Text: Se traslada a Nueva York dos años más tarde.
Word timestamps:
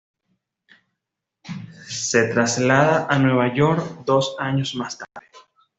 Se 1.87 2.23
traslada 2.29 3.05
a 3.07 3.19
Nueva 3.19 3.53
York 3.53 3.99
dos 4.03 4.35
años 4.39 4.73
más 4.73 4.97
tarde. 4.97 5.27